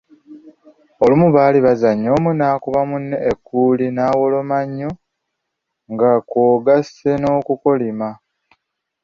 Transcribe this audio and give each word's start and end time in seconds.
Olumu 1.03 1.27
baali 1.35 1.59
bakyazannya 1.65 2.09
omu 2.17 2.29
naakuba 2.33 2.81
munne 2.89 3.17
ekkuuli 3.31 3.87
nawoloma 3.95 4.57
nnyo 4.67 4.91
nga 5.91 6.11
kwogasse 6.29 7.11
n’okukolima. 7.17 8.09